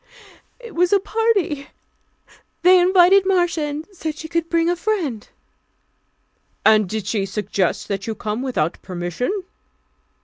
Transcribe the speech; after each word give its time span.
"It 0.59 0.73
was 0.73 0.91
a 0.91 0.99
party. 0.99 1.67
They 2.63 2.79
invited 2.79 3.23
Marcia, 3.23 3.61
and 3.65 3.85
said 3.91 4.17
she 4.17 4.27
could 4.27 4.49
bring 4.49 4.67
a 4.67 4.75
friend." 4.75 5.29
"And 6.65 6.89
did 6.89 7.05
she 7.05 7.23
suggest 7.27 7.87
that 7.87 8.07
you 8.07 8.15
come 8.15 8.41
without 8.41 8.81
permission?" 8.81 9.43